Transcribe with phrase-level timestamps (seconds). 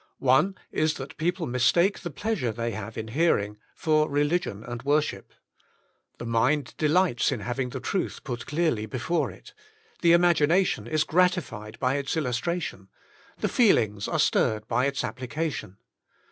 [0.17, 5.31] One is that people mistake the pleasure they have in hearing, for religion and worship.
[6.17, 9.53] The mind delights in having the truth put clearly before it;
[10.01, 12.89] the imagi nation is gratified by its illustration;
[13.41, 15.77] the feelings are stirred by its application.